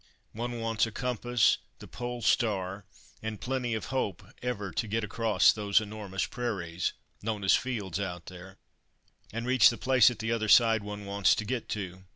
[0.31, 2.85] One wants a compass, the pole star,
[3.21, 8.25] and plenty of hope ever to get across those enormous prairies known as fields out
[8.25, 8.57] there
[9.31, 12.05] and reach the place at the other side one wants to get to.